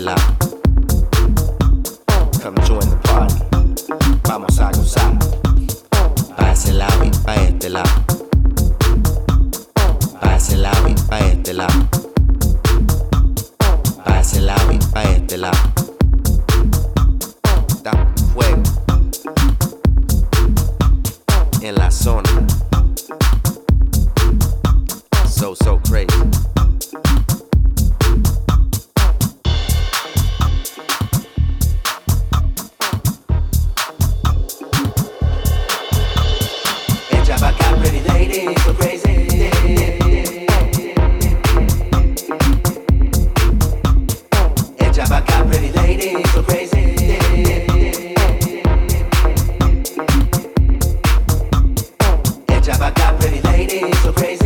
lado. 0.00 0.22
Come 2.42 2.56
join 2.66 2.80
the 2.80 2.98
party. 3.04 3.34
Vamos 4.24 4.58
a 4.58 4.70
gozar. 4.72 5.18
Pa' 6.36 6.52
ese 6.52 6.72
lado 6.72 7.04
y 7.04 7.10
pa' 7.24 7.34
este 7.34 7.70
lado. 7.70 7.90
Pa' 10.20 10.36
ese 10.36 10.56
lado 10.56 10.88
y 10.88 10.94
pa' 10.94 11.18
este 11.20 11.54
lado. 11.54 11.88
Pa' 14.04 14.20
ese 14.20 14.40
lado 14.40 14.72
y 14.72 14.78
pa' 14.92 15.02
este 15.02 15.38
lado. 15.38 15.58
Fuego 18.32 18.62
en 21.62 21.74
la 21.76 21.90
zona. 21.90 22.30
So, 25.28 25.54
so 25.54 25.78
crazy. 25.88 26.63
I 52.80 52.90
got 52.90 53.20
pretty 53.20 53.40
ladies 53.42 54.02
so 54.02 54.12
crazy. 54.12 54.43